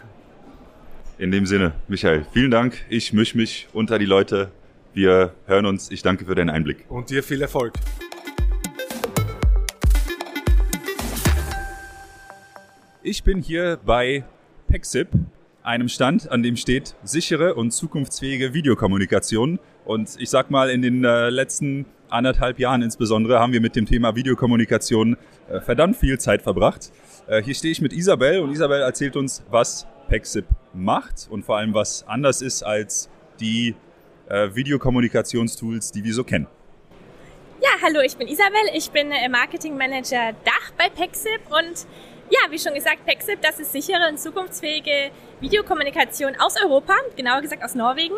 In 1.19 1.31
dem 1.31 1.47
Sinne, 1.47 1.73
Michael, 1.89 2.27
vielen 2.33 2.51
Dank. 2.51 2.85
Ich 2.89 3.13
mische 3.13 3.37
mich 3.37 3.69
unter 3.73 3.99
die 3.99 4.05
Leute. 4.05 4.51
Wir 4.93 5.33
hören 5.47 5.67
uns. 5.67 5.91
Ich 5.91 6.03
danke 6.03 6.25
für 6.25 6.35
deinen 6.35 6.51
Einblick. 6.51 6.85
Und 6.89 7.11
dir 7.11 7.23
viel 7.23 7.41
Erfolg. 7.41 7.75
Ich 13.09 13.23
bin 13.23 13.41
hier 13.41 13.79
bei 13.87 14.25
Pexip, 14.67 15.07
einem 15.63 15.89
Stand, 15.89 16.29
an 16.29 16.43
dem 16.43 16.57
steht 16.57 16.97
sichere 17.05 17.55
und 17.55 17.71
zukunftsfähige 17.71 18.53
Videokommunikation. 18.53 19.61
Und 19.85 20.17
ich 20.19 20.29
sag 20.29 20.51
mal, 20.51 20.71
in 20.71 20.83
den 20.83 21.05
äh, 21.05 21.31
letzten 21.31 21.87
anderthalb 22.09 22.59
Jahren 22.59 22.83
insbesondere 22.83 23.39
haben 23.39 23.53
wir 23.53 23.61
mit 23.61 23.77
dem 23.77 23.87
Thema 23.87 24.17
Videokommunikation 24.17 25.17
äh, 25.49 25.61
verdammt 25.61 25.95
viel 25.95 26.19
Zeit 26.19 26.43
verbracht. 26.43 26.91
Äh, 27.29 27.45
hier 27.45 27.55
stehe 27.55 27.71
ich 27.71 27.81
mit 27.81 27.93
Isabel 27.93 28.41
und 28.41 28.51
Isabel 28.51 28.81
erzählt 28.81 29.15
uns, 29.15 29.45
was 29.51 29.87
Pexip 30.09 30.47
macht 30.75 31.29
und 31.31 31.45
vor 31.45 31.59
allem 31.59 31.75
was 31.75 32.05
anders 32.09 32.43
ist 32.43 32.65
als 32.65 33.09
die 33.39 33.77
äh, 34.29 34.49
Videokommunikationstools, 34.53 35.93
die 35.93 36.03
wir 36.03 36.13
so 36.13 36.25
kennen. 36.25 36.49
Ja, 37.63 37.71
hallo, 37.83 38.01
ich 38.01 38.17
bin 38.17 38.27
Isabel. 38.27 38.63
Ich 38.75 38.91
bin 38.91 39.13
äh, 39.13 39.29
Marketing 39.29 39.77
Manager 39.77 40.33
Dach 40.45 40.73
bei 40.77 40.89
Pexip 40.89 41.41
und 41.51 41.87
ja, 42.31 42.51
wie 42.51 42.59
schon 42.59 42.75
gesagt, 42.75 43.05
Pexip, 43.05 43.41
das 43.41 43.61
ist 43.61 43.73
sichere 43.73 44.09
und 44.09 44.19
zukunftsfähige 44.19 45.11
Videokommunikation 45.41 46.37
aus 46.41 46.61
Europa, 46.63 46.95
genauer 47.17 47.41
gesagt 47.41 47.63
aus 47.63 47.75
Norwegen. 47.75 48.17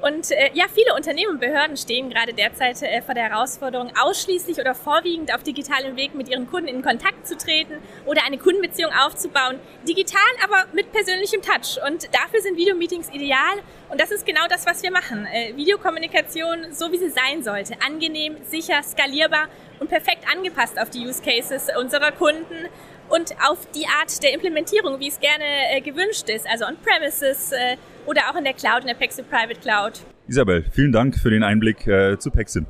Und 0.00 0.30
äh, 0.32 0.50
ja, 0.52 0.66
viele 0.72 0.94
Unternehmen 0.94 1.32
und 1.32 1.40
Behörden 1.40 1.76
stehen 1.78 2.10
gerade 2.10 2.34
derzeit 2.34 2.82
äh, 2.82 3.00
vor 3.00 3.14
der 3.14 3.30
Herausforderung, 3.30 3.90
ausschließlich 3.98 4.58
oder 4.58 4.74
vorwiegend 4.74 5.34
auf 5.34 5.42
digitalem 5.42 5.96
Weg 5.96 6.14
mit 6.14 6.28
ihren 6.28 6.46
Kunden 6.46 6.68
in 6.68 6.82
Kontakt 6.82 7.26
zu 7.26 7.38
treten 7.38 7.78
oder 8.04 8.22
eine 8.26 8.36
Kundenbeziehung 8.36 8.92
aufzubauen. 8.92 9.58
Digital, 9.88 10.20
aber 10.42 10.66
mit 10.74 10.92
persönlichem 10.92 11.40
Touch. 11.40 11.78
Und 11.86 12.04
dafür 12.14 12.42
sind 12.42 12.58
Videomeetings 12.58 13.08
ideal. 13.14 13.62
Und 13.88 13.98
das 13.98 14.10
ist 14.10 14.26
genau 14.26 14.46
das, 14.48 14.66
was 14.66 14.82
wir 14.82 14.90
machen. 14.90 15.26
Äh, 15.26 15.56
Videokommunikation, 15.56 16.72
so 16.72 16.92
wie 16.92 16.98
sie 16.98 17.10
sein 17.10 17.42
sollte. 17.42 17.74
Angenehm, 17.86 18.36
sicher, 18.44 18.82
skalierbar 18.82 19.48
und 19.80 19.88
perfekt 19.88 20.24
angepasst 20.30 20.78
auf 20.78 20.90
die 20.90 21.06
Use 21.06 21.22
Cases 21.22 21.68
unserer 21.78 22.12
Kunden 22.12 22.68
und 23.08 23.34
auf 23.48 23.58
die 23.74 23.86
Art 23.86 24.22
der 24.22 24.32
Implementierung, 24.32 24.98
wie 25.00 25.08
es 25.08 25.20
gerne 25.20 25.44
äh, 25.72 25.80
gewünscht 25.80 26.28
ist, 26.28 26.46
also 26.48 26.64
on-premises 26.66 27.52
äh, 27.52 27.76
oder 28.06 28.22
auch 28.30 28.36
in 28.36 28.44
der 28.44 28.54
Cloud, 28.54 28.80
in 28.80 28.86
der 28.88 28.94
Pexip 28.94 29.28
Private 29.28 29.60
Cloud. 29.60 30.00
Isabel, 30.26 30.64
vielen 30.72 30.92
Dank 30.92 31.18
für 31.18 31.30
den 31.30 31.42
Einblick 31.42 31.86
äh, 31.86 32.18
zu 32.18 32.30
Pexip. 32.30 32.64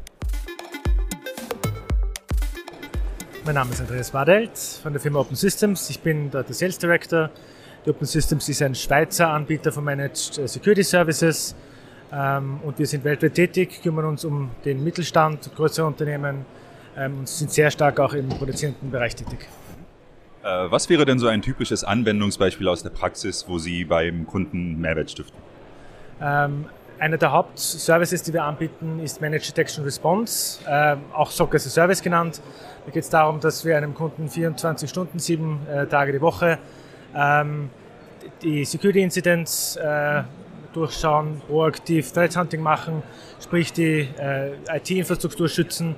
Mein 3.44 3.56
Name 3.56 3.72
ist 3.72 3.80
Andreas 3.80 4.14
Wadelt 4.14 4.56
von 4.82 4.92
der 4.92 5.00
Firma 5.00 5.20
Open 5.20 5.36
Systems. 5.36 5.90
Ich 5.90 6.00
bin 6.00 6.30
dort 6.30 6.48
der 6.48 6.54
Sales 6.54 6.78
Director. 6.78 7.30
Die 7.84 7.90
Open 7.90 8.06
Systems 8.06 8.48
ist 8.48 8.62
ein 8.62 8.74
Schweizer 8.74 9.28
Anbieter 9.28 9.70
von 9.70 9.84
Managed 9.84 10.38
äh, 10.38 10.48
Security 10.48 10.82
Services 10.82 11.54
ähm, 12.10 12.60
und 12.62 12.78
wir 12.78 12.86
sind 12.86 13.04
weltweit 13.04 13.34
tätig, 13.34 13.82
kümmern 13.82 14.06
uns 14.06 14.24
um 14.24 14.50
den 14.64 14.82
Mittelstand, 14.82 15.50
größere 15.54 15.86
Unternehmen 15.86 16.46
ähm, 16.96 17.18
und 17.18 17.28
sind 17.28 17.50
sehr 17.50 17.70
stark 17.70 18.00
auch 18.00 18.14
im 18.14 18.28
produzierenden 18.30 18.90
Bereich 18.90 19.14
tätig. 19.14 19.46
Äh, 20.44 20.70
was 20.70 20.90
wäre 20.90 21.06
denn 21.06 21.18
so 21.18 21.26
ein 21.28 21.40
typisches 21.40 21.84
Anwendungsbeispiel 21.84 22.68
aus 22.68 22.82
der 22.82 22.90
Praxis, 22.90 23.46
wo 23.48 23.58
Sie 23.58 23.84
beim 23.84 24.26
Kunden 24.26 24.78
Mehrwert 24.78 25.10
stiften? 25.10 25.40
Ähm, 26.20 26.66
einer 26.98 27.16
der 27.16 27.32
Hauptservices, 27.32 28.22
die 28.22 28.34
wir 28.34 28.44
anbieten, 28.44 29.00
ist 29.00 29.22
Managed 29.22 29.48
Detection 29.48 29.84
Response, 29.84 30.60
äh, 30.68 30.96
auch 31.14 31.30
SOC 31.30 31.54
as 31.54 31.66
a 31.66 31.70
Service 31.70 32.02
genannt. 32.02 32.42
Da 32.84 32.92
geht 32.92 33.04
es 33.04 33.08
darum, 33.08 33.40
dass 33.40 33.64
wir 33.64 33.76
einem 33.76 33.94
Kunden 33.94 34.28
24 34.28 34.88
Stunden, 34.88 35.18
sieben 35.18 35.66
äh, 35.66 35.86
Tage 35.86 36.12
die 36.12 36.20
Woche 36.20 36.58
ähm, 37.16 37.70
die 38.42 38.64
Security 38.66 39.00
Incidents 39.00 39.76
äh, 39.76 40.22
durchschauen, 40.74 41.40
proaktiv 41.46 42.12
Threat 42.12 42.36
Hunting 42.36 42.60
machen, 42.60 43.02
sprich 43.42 43.72
die 43.72 44.08
äh, 44.18 44.52
IT-Infrastruktur 44.68 45.48
schützen. 45.48 45.94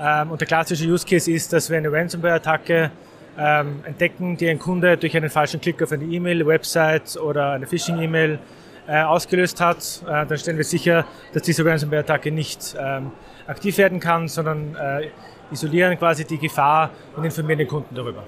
Ähm, 0.00 0.30
und 0.30 0.40
der 0.40 0.48
klassische 0.48 0.86
Use 0.86 1.06
Case 1.06 1.30
ist, 1.30 1.52
dass 1.52 1.68
wir 1.68 1.76
eine 1.76 1.92
Ransomware-Attacke 1.92 2.90
ähm, 3.38 3.80
entdecken, 3.84 4.36
die 4.36 4.48
ein 4.48 4.58
Kunde 4.58 4.96
durch 4.96 5.16
einen 5.16 5.30
falschen 5.30 5.60
Klick 5.60 5.82
auf 5.82 5.92
eine 5.92 6.04
E-Mail, 6.04 6.46
Website 6.46 7.16
oder 7.16 7.52
eine 7.52 7.66
Phishing-E-Mail 7.66 8.38
äh, 8.86 9.02
ausgelöst 9.02 9.60
hat, 9.60 10.02
äh, 10.06 10.26
dann 10.26 10.38
stellen 10.38 10.56
wir 10.56 10.64
sicher, 10.64 11.06
dass 11.32 11.42
diese 11.42 11.64
Ransomware-Attacke 11.64 12.30
nicht 12.30 12.76
ähm, 12.78 13.12
aktiv 13.46 13.78
werden 13.78 14.00
kann, 14.00 14.28
sondern 14.28 14.74
äh, 14.74 15.08
isolieren 15.52 15.98
quasi 15.98 16.24
die 16.24 16.38
Gefahr 16.38 16.90
und 17.16 17.24
informieren 17.24 17.58
den 17.58 17.68
Kunden 17.68 17.94
darüber. 17.94 18.24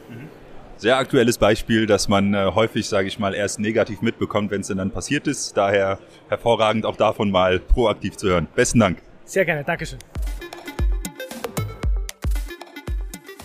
Sehr 0.76 0.96
aktuelles 0.96 1.38
Beispiel, 1.38 1.86
dass 1.86 2.08
man 2.08 2.34
äh, 2.34 2.50
häufig, 2.54 2.88
sage 2.88 3.08
ich 3.08 3.18
mal, 3.18 3.34
erst 3.34 3.60
negativ 3.60 4.02
mitbekommt, 4.02 4.50
wenn 4.50 4.60
es 4.60 4.68
dann 4.68 4.90
passiert 4.90 5.26
ist. 5.26 5.56
Daher 5.56 5.98
hervorragend 6.28 6.84
auch 6.84 6.96
davon 6.96 7.30
mal 7.30 7.60
proaktiv 7.60 8.16
zu 8.16 8.28
hören. 8.28 8.48
Besten 8.54 8.80
Dank. 8.80 8.98
Sehr 9.24 9.44
gerne, 9.44 9.64
Dankeschön. 9.64 9.98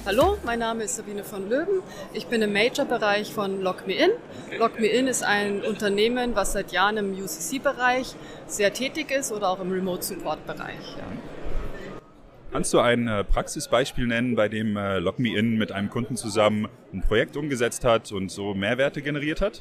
Hallo, 0.09 0.39
mein 0.43 0.57
Name 0.57 0.85
ist 0.85 0.95
Sabine 0.95 1.23
von 1.23 1.47
Löwen. 1.47 1.83
Ich 2.13 2.25
bin 2.25 2.41
im 2.41 2.51
Major-Bereich 2.51 3.31
von 3.31 3.61
LogMeIn. 3.61 4.09
LogMeIn 4.57 5.05
ist 5.05 5.21
ein 5.21 5.61
Unternehmen, 5.61 6.33
was 6.33 6.53
seit 6.53 6.71
Jahren 6.71 6.97
im 6.97 7.13
UCC-Bereich 7.13 8.15
sehr 8.47 8.73
tätig 8.73 9.11
ist 9.11 9.31
oder 9.31 9.49
auch 9.49 9.59
im 9.59 9.71
Remote-Support-Bereich. 9.71 10.95
Ja. 10.97 11.38
Kannst 12.51 12.73
du 12.73 12.79
ein 12.79 13.07
äh, 13.07 13.23
Praxisbeispiel 13.23 14.07
nennen, 14.07 14.35
bei 14.35 14.49
dem 14.49 14.75
äh, 14.75 14.97
LogMeIn 14.97 15.59
mit 15.59 15.71
einem 15.71 15.91
Kunden 15.91 16.17
zusammen 16.17 16.67
ein 16.91 17.03
Projekt 17.03 17.37
umgesetzt 17.37 17.85
hat 17.85 18.11
und 18.11 18.31
so 18.31 18.55
Mehrwerte 18.55 19.03
generiert 19.03 19.39
hat? 19.39 19.59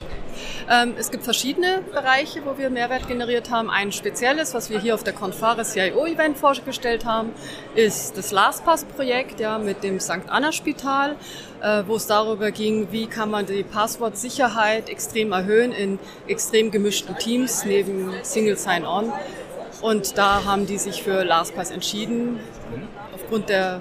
Ähm, 0.71 0.95
es 0.99 1.11
gibt 1.11 1.23
verschiedene 1.23 1.83
Bereiche, 1.93 2.41
wo 2.47 2.57
wir 2.57 2.71
Mehrwert 2.71 3.07
generiert 3.07 3.51
haben. 3.51 3.69
Ein 3.69 3.93
spezielles, 3.93 4.55
was 4.55 4.71
wir 4.71 4.81
hier 4.81 4.95
auf 4.95 5.05
der 5.05 5.13
Confare 5.13 5.65
CIO 5.65 6.07
Event 6.07 6.39
vorgestellt 6.39 7.05
haben, 7.05 7.29
ist 7.75 8.17
das 8.17 8.33
LastPass-Projekt 8.33 9.39
ja, 9.39 9.59
mit 9.59 9.83
dem 9.83 10.01
St. 10.01 10.23
Anna 10.29 10.51
Spital, 10.51 11.17
äh, 11.61 11.83
wo 11.87 11.97
es 11.97 12.07
darüber 12.07 12.53
ging, 12.53 12.89
wie 12.91 13.07
kann 13.07 13.31
man 13.31 13.45
die 13.45 13.65
Passwortsicherheit 13.65 14.89
extrem 14.89 15.33
erhöhen 15.33 15.73
in 15.73 15.99
extrem 16.27 16.71
gemischten 16.71 17.19
Teams 17.19 17.67
neben 17.67 18.15
Single 18.23 18.57
Sign-On. 18.57 19.13
Und 19.81 20.19
da 20.19 20.45
haben 20.45 20.67
die 20.67 20.77
sich 20.77 21.03
für 21.03 21.23
LastPass 21.23 21.71
entschieden, 21.71 22.41
aufgrund 23.15 23.49
der 23.49 23.81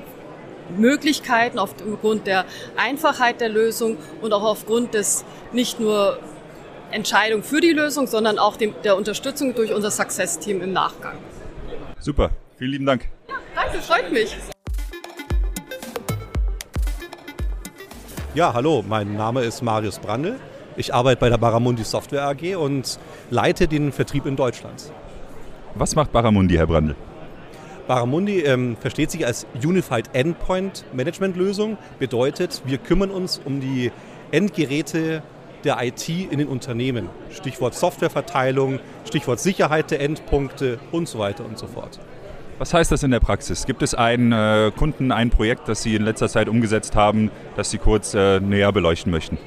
Möglichkeiten, 0.77 1.57
aufgrund 1.57 2.27
der 2.27 2.45
Einfachheit 2.75 3.41
der 3.41 3.49
Lösung 3.49 3.97
und 4.21 4.31
auch 4.31 4.43
aufgrund 4.43 4.93
des 4.93 5.25
nicht 5.53 5.79
nur 5.79 6.19
Entscheidung 6.91 7.41
für 7.41 7.61
die 7.61 7.71
Lösung, 7.71 8.05
sondern 8.05 8.37
auch 8.37 8.57
dem, 8.57 8.75
der 8.83 8.95
Unterstützung 8.95 9.55
durch 9.55 9.73
unser 9.73 9.89
Success-Team 9.89 10.61
im 10.61 10.73
Nachgang. 10.73 11.17
Super, 11.99 12.29
vielen 12.57 12.71
lieben 12.71 12.85
Dank. 12.85 13.09
Ja, 13.27 13.35
danke, 13.55 13.79
freut 13.79 14.11
mich. 14.11 14.37
Ja, 18.35 18.53
hallo, 18.53 18.83
mein 18.87 19.15
Name 19.15 19.43
ist 19.43 19.63
Marius 19.63 19.97
Brandl. 19.97 20.35
Ich 20.75 20.93
arbeite 20.93 21.19
bei 21.19 21.29
der 21.29 21.39
Baramundi 21.39 21.83
Software 21.83 22.27
AG 22.27 22.55
und 22.55 22.99
leite 23.31 23.67
den 23.67 23.91
Vertrieb 23.91 24.27
in 24.27 24.35
Deutschland. 24.35 24.91
Was 25.75 25.95
macht 25.95 26.12
Baramundi, 26.12 26.55
Herr 26.55 26.67
Brandl? 26.67 26.95
Baramundi 27.88 28.41
ähm, 28.41 28.75
versteht 28.79 29.12
sich 29.12 29.25
als 29.25 29.47
Unified 29.63 30.09
Endpoint 30.13 30.86
Management 30.93 31.38
Lösung. 31.38 31.77
Bedeutet, 32.00 32.62
wir 32.65 32.77
kümmern 32.77 33.12
uns 33.12 33.39
um 33.43 33.62
die 33.62 33.91
Endgeräte 34.31 35.24
der 35.63 35.81
IT 35.81 36.07
in 36.09 36.38
den 36.38 36.47
Unternehmen. 36.47 37.09
Stichwort 37.29 37.75
Softwareverteilung, 37.75 38.79
Stichwort 39.05 39.39
Sicherheit 39.39 39.91
der 39.91 40.01
Endpunkte 40.01 40.79
und 40.91 41.07
so 41.07 41.19
weiter 41.19 41.45
und 41.45 41.57
so 41.57 41.67
fort. 41.67 42.00
Was 42.59 42.74
heißt 42.74 42.91
das 42.91 43.03
in 43.03 43.12
der 43.12 43.19
Praxis? 43.19 43.65
Gibt 43.65 43.83
es 43.83 43.93
einen 43.93 44.31
äh, 44.31 44.71
Kunden, 44.75 45.12
ein 45.12 45.29
Projekt, 45.29 45.67
das 45.67 45.83
Sie 45.83 45.95
in 45.95 46.03
letzter 46.03 46.27
Zeit 46.27 46.50
umgesetzt 46.50 46.95
haben, 46.95 47.29
das 47.55 47.69
Sie 47.69 47.77
kurz 47.77 48.13
äh, 48.15 48.39
näher 48.39 48.71
beleuchten 48.71 49.12
möchten? 49.12 49.38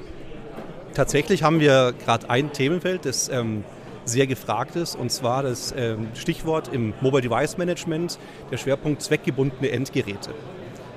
Tatsächlich 0.94 1.42
haben 1.42 1.60
wir 1.60 1.92
gerade 2.04 2.30
ein 2.30 2.52
Themenfeld, 2.52 3.04
das 3.04 3.28
ähm, 3.28 3.64
sehr 4.10 4.26
gefragt 4.26 4.76
ist, 4.76 4.94
und 4.94 5.10
zwar 5.10 5.42
das 5.42 5.74
ähm, 5.76 6.08
Stichwort 6.14 6.68
im 6.72 6.92
Mobile 7.00 7.22
Device 7.22 7.56
Management, 7.58 8.18
der 8.50 8.56
Schwerpunkt 8.56 9.02
zweckgebundene 9.02 9.70
Endgeräte. 9.70 10.30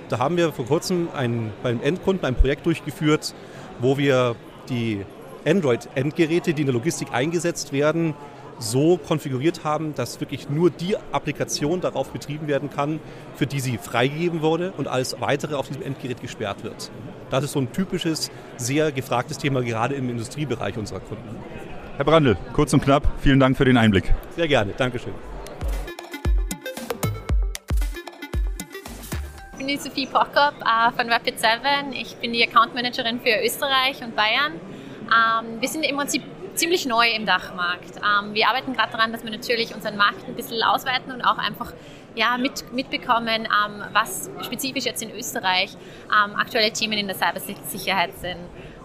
Da 0.09 0.19
haben 0.19 0.37
wir 0.37 0.51
vor 0.51 0.65
kurzem 0.65 1.07
ein, 1.15 1.51
beim 1.63 1.81
Endkunden 1.81 2.25
ein 2.25 2.35
Projekt 2.35 2.65
durchgeführt, 2.65 3.33
wo 3.79 3.97
wir 3.97 4.35
die 4.69 5.05
Android-Endgeräte, 5.45 6.53
die 6.53 6.61
in 6.61 6.67
der 6.67 6.73
Logistik 6.73 7.09
eingesetzt 7.11 7.73
werden, 7.73 8.13
so 8.59 8.97
konfiguriert 8.97 9.63
haben, 9.63 9.93
dass 9.95 10.19
wirklich 10.19 10.49
nur 10.49 10.69
die 10.69 10.95
Applikation 11.11 11.81
darauf 11.81 12.09
betrieben 12.11 12.47
werden 12.47 12.69
kann, 12.69 12.99
für 13.35 13.47
die 13.47 13.59
sie 13.59 13.77
freigegeben 13.77 14.41
wurde 14.41 14.73
und 14.77 14.87
alles 14.87 15.19
weitere 15.19 15.55
auf 15.55 15.67
diesem 15.67 15.83
Endgerät 15.83 16.21
gesperrt 16.21 16.63
wird. 16.63 16.91
Das 17.29 17.43
ist 17.43 17.53
so 17.53 17.59
ein 17.59 17.71
typisches, 17.71 18.31
sehr 18.57 18.91
gefragtes 18.91 19.37
Thema, 19.37 19.61
gerade 19.61 19.95
im 19.95 20.09
Industriebereich 20.09 20.77
unserer 20.77 20.99
Kunden. 20.99 21.35
Herr 21.95 22.05
Brandl, 22.05 22.35
kurz 22.53 22.73
und 22.73 22.83
knapp, 22.83 23.03
vielen 23.19 23.39
Dank 23.39 23.55
für 23.55 23.65
den 23.65 23.77
Einblick. 23.77 24.11
Sehr 24.35 24.47
gerne, 24.47 24.73
Dankeschön. 24.75 25.13
Ich 29.51 29.57
bin 29.59 29.67
die 29.67 29.77
Sophie 29.77 30.07
Prokop 30.07 30.55
äh, 30.61 30.91
von 30.91 31.07
Rapid7. 31.07 31.91
Ich 31.91 32.15
bin 32.15 32.33
die 32.33 32.43
Account 32.47 32.73
Managerin 32.73 33.19
für 33.19 33.45
Österreich 33.45 34.03
und 34.03 34.15
Bayern. 34.15 34.53
Ähm, 35.03 35.61
wir 35.61 35.69
sind 35.69 35.83
im 35.83 35.95
Prinzip 35.95 36.23
ziemlich 36.55 36.87
neu 36.87 37.07
im 37.15 37.27
Dachmarkt. 37.27 37.97
Ähm, 37.97 38.33
wir 38.33 38.47
arbeiten 38.47 38.73
gerade 38.73 38.91
daran, 38.91 39.11
dass 39.11 39.23
wir 39.23 39.29
natürlich 39.29 39.75
unseren 39.75 39.95
Markt 39.95 40.27
ein 40.27 40.33
bisschen 40.33 40.63
ausweiten 40.63 41.11
und 41.11 41.21
auch 41.21 41.37
einfach 41.37 41.73
ja, 42.15 42.37
mit, 42.39 42.73
mitbekommen, 42.73 43.43
ähm, 43.45 43.83
was 43.93 44.31
spezifisch 44.41 44.85
jetzt 44.85 45.03
in 45.03 45.11
Österreich 45.11 45.77
aktuelle 46.37 46.71
Themen 46.71 46.93
in 46.93 47.07
der 47.07 47.15
Cybersicherheit 47.15 48.17
sind. 48.17 48.39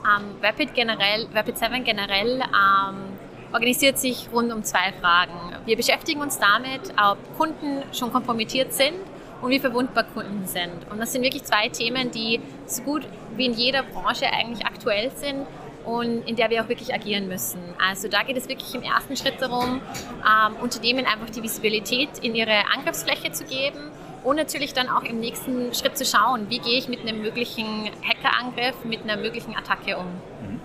Ähm, 0.05 0.37
Rapid 0.43 0.75
generell, 0.75 1.27
Rapid7 1.35 1.83
generell 1.83 2.41
ähm, 2.41 3.19
organisiert 3.53 3.99
sich 3.99 4.29
rund 4.33 4.53
um 4.53 4.63
zwei 4.63 4.93
Fragen. 5.01 5.33
Wir 5.65 5.77
beschäftigen 5.77 6.21
uns 6.21 6.39
damit, 6.39 6.93
ob 7.01 7.19
Kunden 7.37 7.83
schon 7.93 8.13
kompromittiert 8.13 8.73
sind 8.73 8.97
und 9.41 9.51
wie 9.51 9.59
verwundbar 9.59 10.05
Kunden 10.05 10.47
sind. 10.47 10.91
Und 10.91 10.99
das 10.99 11.13
sind 11.13 11.23
wirklich 11.23 11.45
zwei 11.45 11.69
Themen, 11.69 12.11
die 12.11 12.41
so 12.67 12.83
gut 12.83 13.07
wie 13.37 13.47
in 13.47 13.55
jeder 13.55 13.83
Branche 13.83 14.27
eigentlich 14.27 14.67
aktuell 14.67 15.11
sind 15.13 15.47
und 15.85 16.29
in 16.29 16.37
der 16.37 16.51
wir 16.51 16.63
auch 16.63 16.69
wirklich 16.69 16.93
agieren 16.93 17.29
müssen. 17.29 17.61
Also 17.79 18.09
da 18.09 18.23
geht 18.23 18.37
es 18.37 18.49
wirklich 18.49 18.75
im 18.75 18.83
ersten 18.83 19.17
Schritt 19.17 19.41
darum, 19.41 19.81
ähm, 20.23 20.57
Unternehmen 20.61 21.07
einfach 21.07 21.31
die 21.31 21.43
Visibilität 21.43 22.19
in 22.21 22.35
ihre 22.35 22.65
Angriffsfläche 22.75 23.33
zu 23.33 23.45
geben 23.45 23.91
und 24.29 24.37
natürlich 24.37 24.75
dann 24.75 24.89
auch 24.89 25.05
im 25.05 25.21
nächsten 25.21 25.73
Schritt 25.75 25.97
zu 25.97 26.05
schauen, 26.05 26.51
wie 26.51 26.59
gehe 26.59 26.79
ich 26.79 26.89
mit 26.89 27.01
einem 27.01 27.23
möglichen 27.23 27.91
Hackerangriff, 28.07 28.85
mit 28.85 29.03
einer 29.03 29.17
möglichen 29.17 29.57
Attacke 29.57 29.97
um. 29.97 30.07
Mhm. 30.07 30.61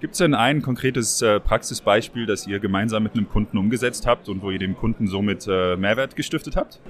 Gibt 0.00 0.12
es 0.12 0.18
denn 0.18 0.34
ein 0.34 0.62
konkretes 0.62 1.22
äh, 1.22 1.38
Praxisbeispiel, 1.38 2.26
das 2.26 2.46
ihr 2.46 2.58
gemeinsam 2.58 3.04
mit 3.04 3.14
einem 3.14 3.28
Kunden 3.28 3.56
umgesetzt 3.56 4.06
habt 4.06 4.28
und 4.28 4.42
wo 4.42 4.50
ihr 4.50 4.58
dem 4.58 4.76
Kunden 4.76 5.06
somit 5.06 5.46
äh, 5.48 5.76
Mehrwert 5.76 6.16
gestiftet 6.16 6.56
habt? 6.56 6.80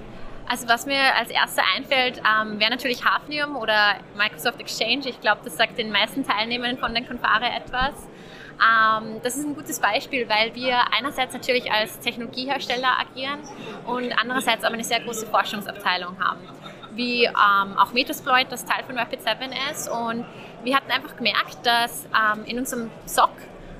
Also 0.47 0.67
was 0.67 0.87
mir 0.87 1.15
als 1.15 1.29
erster 1.29 1.61
einfällt, 1.75 2.17
ähm, 2.17 2.59
wäre 2.59 2.71
natürlich 2.71 3.05
Hafnium 3.05 3.55
oder 3.55 3.95
Microsoft 4.17 4.59
Exchange. 4.59 5.09
Ich 5.09 5.21
glaube, 5.21 5.41
das 5.43 5.57
sagt 5.57 5.77
den 5.77 5.91
meisten 5.91 6.25
Teilnehmern 6.25 6.77
von 6.77 6.93
den 6.95 7.07
Confare 7.07 7.45
etwas. 7.45 7.93
Ähm, 8.59 9.21
das 9.23 9.37
ist 9.37 9.45
ein 9.45 9.55
gutes 9.55 9.79
Beispiel, 9.79 10.27
weil 10.27 10.53
wir 10.53 10.77
einerseits 10.97 11.33
natürlich 11.33 11.71
als 11.71 11.99
Technologiehersteller 11.99 12.99
agieren 12.99 13.39
und 13.85 14.11
andererseits 14.19 14.63
aber 14.63 14.73
eine 14.73 14.83
sehr 14.83 14.99
große 15.01 15.27
Forschungsabteilung 15.27 16.19
haben. 16.19 16.41
Wie 16.91 17.23
ähm, 17.23 17.77
auch 17.77 17.93
Metasploit, 17.93 18.51
das 18.51 18.65
Teil 18.65 18.83
von 18.83 18.97
Rapid7 18.97 19.71
ist. 19.71 19.87
Und 19.87 20.25
wir 20.63 20.75
hatten 20.75 20.91
einfach 20.91 21.15
gemerkt, 21.15 21.65
dass 21.65 22.05
ähm, 22.05 22.43
in 22.45 22.59
unserem 22.59 22.91
SOC 23.05 23.31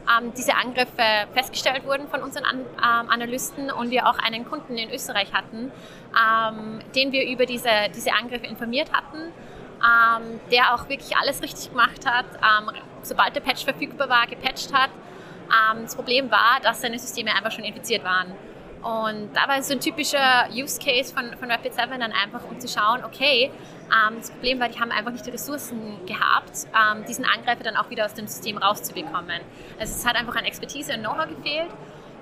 ähm, 0.09 0.31
diese 0.37 0.55
Angriffe 0.55 1.27
festgestellt 1.33 1.85
wurden 1.85 2.07
von 2.07 2.21
unseren 2.21 2.45
An 2.45 2.59
ähm, 2.59 3.09
Analysten 3.09 3.71
und 3.71 3.91
wir 3.91 4.07
auch 4.07 4.17
einen 4.19 4.45
Kunden 4.45 4.77
in 4.77 4.89
Österreich 4.91 5.33
hatten, 5.33 5.71
ähm, 6.15 6.79
den 6.95 7.11
wir 7.11 7.27
über 7.27 7.45
diese, 7.45 7.69
diese 7.95 8.13
Angriffe 8.13 8.47
informiert 8.47 8.91
hatten, 8.93 9.33
ähm, 9.79 10.39
der 10.51 10.73
auch 10.73 10.89
wirklich 10.89 11.15
alles 11.17 11.41
richtig 11.41 11.69
gemacht 11.69 12.05
hat, 12.05 12.25
ähm, 12.35 12.71
sobald 13.01 13.35
der 13.35 13.41
Patch 13.41 13.63
verfügbar 13.63 14.09
war, 14.09 14.27
gepatcht 14.27 14.73
hat. 14.73 14.89
Ähm, 15.49 15.83
das 15.83 15.95
Problem 15.95 16.29
war, 16.29 16.59
dass 16.61 16.81
seine 16.81 16.99
Systeme 16.99 17.33
einfach 17.33 17.51
schon 17.51 17.63
infiziert 17.63 18.03
waren. 18.03 18.33
Und 18.81 19.35
da 19.35 19.47
war 19.47 19.61
so 19.61 19.73
ein 19.73 19.81
typischer 19.81 20.47
Use 20.51 20.79
Case 20.79 21.13
von, 21.13 21.35
von 21.37 21.49
Rapid7 21.51 21.97
dann 21.97 22.13
einfach, 22.13 22.45
um 22.49 22.59
zu 22.59 22.67
schauen, 22.67 23.03
okay, 23.03 23.51
ähm, 23.89 24.15
das 24.17 24.31
Problem 24.31 24.59
war, 24.59 24.69
die 24.69 24.79
haben 24.79 24.91
einfach 24.91 25.11
nicht 25.11 25.25
die 25.25 25.31
Ressourcen 25.31 26.05
gehabt, 26.05 26.65
ähm, 26.73 27.03
diesen 27.05 27.25
Angreifer 27.25 27.63
dann 27.63 27.75
auch 27.75 27.89
wieder 27.89 28.05
aus 28.05 28.13
dem 28.13 28.27
System 28.27 28.57
rauszubekommen. 28.57 29.41
Also 29.79 29.95
es 29.95 30.05
hat 30.05 30.15
einfach 30.15 30.35
an 30.35 30.45
Expertise 30.45 30.93
und 30.93 31.01
Know-how 31.01 31.27
gefehlt. 31.27 31.69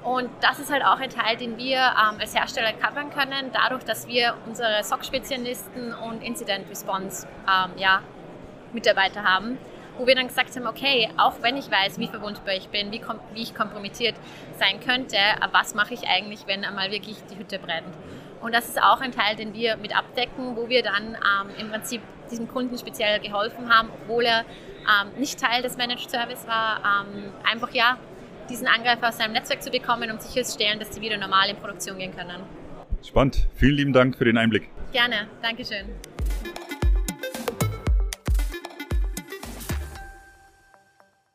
Und 0.07 0.29
das 0.39 0.57
ist 0.57 0.71
halt 0.71 0.85
auch 0.85 1.01
ein 1.01 1.09
Teil, 1.09 1.35
den 1.35 1.57
wir 1.57 1.79
ähm, 1.79 2.17
als 2.17 2.33
Hersteller 2.33 2.71
covern 2.71 3.09
können, 3.09 3.51
dadurch, 3.51 3.83
dass 3.83 4.07
wir 4.07 4.35
unsere 4.45 4.81
SOC-Spezialisten 4.81 5.93
und 5.93 6.23
Incident 6.23 6.69
Response 6.69 7.27
ähm, 7.45 7.71
ja, 7.77 8.01
Mitarbeiter 8.71 9.23
haben 9.23 9.57
wo 9.97 10.05
wir 10.05 10.13
dann 10.13 10.27
gesagt 10.27 10.55
haben, 10.55 10.67
okay, 10.67 11.09
auch 11.17 11.41
wenn 11.41 11.57
ich 11.57 11.71
weiß, 11.71 11.97
wie 11.97 12.05
verwundbar 12.05 12.53
ich 12.53 12.69
bin, 12.69 12.91
wie, 12.91 13.01
wie 13.33 13.41
ich 13.41 13.55
kompromittiert 13.55 14.13
sein 14.59 14.79
könnte, 14.79 15.17
was 15.51 15.73
mache 15.73 15.95
ich 15.95 16.07
eigentlich, 16.07 16.45
wenn 16.45 16.63
einmal 16.63 16.91
wirklich 16.91 17.17
die 17.31 17.35
Hütte 17.35 17.57
brennt? 17.57 17.95
Und 18.39 18.53
das 18.53 18.69
ist 18.69 18.79
auch 18.79 19.01
ein 19.01 19.11
Teil, 19.11 19.35
den 19.35 19.55
wir 19.55 19.75
mit 19.77 19.97
abdecken, 19.97 20.55
wo 20.55 20.69
wir 20.69 20.83
dann 20.83 21.15
ähm, 21.15 21.49
im 21.57 21.71
Prinzip 21.71 22.03
diesem 22.29 22.47
Kunden 22.47 22.77
speziell 22.77 23.19
geholfen 23.19 23.73
haben, 23.73 23.89
obwohl 23.91 24.25
er 24.25 24.41
ähm, 24.41 25.19
nicht 25.19 25.39
Teil 25.39 25.63
des 25.63 25.77
Managed 25.77 26.11
Service 26.11 26.45
war, 26.47 26.77
ähm, 26.77 27.33
einfach 27.43 27.71
ja 27.71 27.97
diesen 28.49 28.67
Angreifer 28.67 29.09
aus 29.09 29.17
seinem 29.17 29.33
Netzwerk 29.33 29.61
zu 29.61 29.69
bekommen 29.71 30.09
und 30.11 30.21
sicherzustellen, 30.21 30.79
dass 30.79 30.93
sie 30.93 31.01
wieder 31.01 31.17
normal 31.17 31.49
in 31.49 31.55
Produktion 31.57 31.97
gehen 31.97 32.15
können. 32.15 32.41
Spannend. 33.05 33.47
Vielen 33.55 33.75
lieben 33.75 33.93
Dank 33.93 34.17
für 34.17 34.25
den 34.25 34.37
Einblick. 34.37 34.69
Gerne. 34.91 35.27
Dankeschön. 35.41 35.85